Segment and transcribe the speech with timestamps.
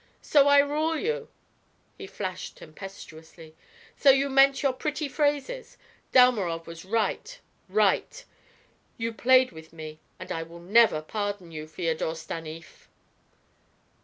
[0.23, 1.29] "So I rule you!"
[1.95, 3.55] he flashed tempestuously.
[3.95, 5.77] "So you meant your pretty phrases!
[6.11, 7.39] Dalmorov was right,
[7.69, 8.25] right.
[8.97, 12.89] You played with me, and I will never pardon you, Feodor Stanief."